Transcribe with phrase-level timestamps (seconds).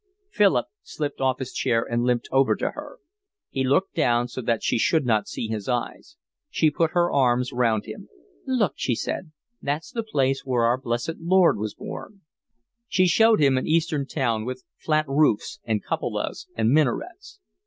[0.31, 2.97] Philip slipped off his chair and limped over to her.
[3.51, 6.17] He looked down so that she should not see his eyes.
[6.49, 8.09] She put her arms round him.
[8.47, 12.21] "Look," she said, "that's the place where our blessed Lord was born."
[12.87, 17.39] She showed him an Eastern town with flat roofs and cupolas and minarets.